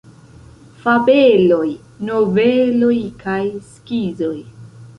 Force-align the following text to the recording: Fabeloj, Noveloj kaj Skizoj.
Fabeloj, 0.85 1.67
Noveloj 2.09 2.97
kaj 3.23 3.39
Skizoj. 3.71 4.35